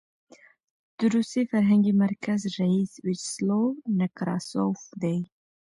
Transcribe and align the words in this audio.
د 0.97 0.99
روسي 1.15 1.41
فرهنګي 1.51 1.93
مرکز 2.03 2.41
رییس 2.57 2.91
ویچسلو 3.05 3.61
نکراسوف 3.99 4.79
دی. 5.01 5.17